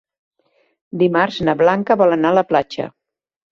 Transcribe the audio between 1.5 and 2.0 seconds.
na Blanca